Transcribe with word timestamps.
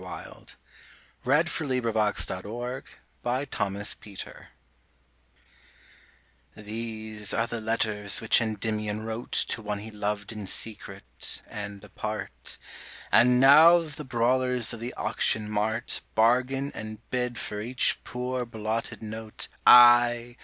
ON 0.03 0.47
THE 1.23 1.43
SALE 1.47 1.93
BY 1.93 1.93
AUCTION 1.93 2.47
OF 2.47 2.85
KEATS' 3.21 3.55
LOVE 3.63 3.93
LETTERS 4.01 4.47
THESE 6.55 7.33
are 7.35 7.45
the 7.45 7.61
letters 7.61 8.19
which 8.19 8.41
Endymion 8.41 9.05
wrote 9.05 9.31
To 9.33 9.61
one 9.61 9.77
he 9.77 9.91
loved 9.91 10.31
in 10.31 10.47
secret, 10.47 11.43
and 11.45 11.83
apart. 11.83 12.57
And 13.11 13.39
now 13.39 13.77
the 13.83 14.03
brawlers 14.03 14.73
of 14.73 14.79
the 14.79 14.95
auction 14.95 15.47
mart 15.47 16.01
Bargain 16.15 16.71
and 16.73 17.07
bid 17.11 17.37
for 17.37 17.61
each 17.61 17.99
poor 18.03 18.43
blotted 18.43 19.03
note, 19.03 19.49
Ay! 19.67 20.35